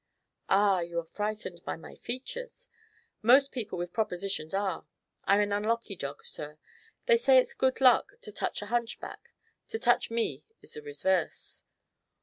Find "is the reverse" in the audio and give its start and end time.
10.59-11.65